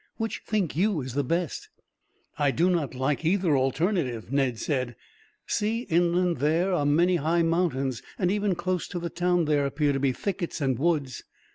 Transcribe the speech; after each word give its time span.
Which 0.17 0.41
think 0.47 0.75
you 0.75 0.99
is 1.01 1.13
the 1.13 1.23
best?" 1.23 1.69
"I 2.39 2.49
do 2.49 2.71
not 2.71 2.95
like 2.95 3.23
either 3.23 3.55
alternative," 3.55 4.31
Ned 4.31 4.57
said. 4.57 4.95
"See, 5.45 5.81
inland 5.91 6.37
there 6.37 6.73
are 6.73 6.87
many 6.87 7.17
high 7.17 7.43
mountains, 7.43 8.01
and 8.17 8.31
even 8.31 8.55
close 8.55 8.87
to 8.87 8.97
the 8.99 9.11
town 9.11 9.45
there 9.45 9.63
appear 9.67 9.93
to 9.93 9.99
be 9.99 10.11
thickets 10.11 10.59
and 10.59 10.79
woods. 10.79 11.21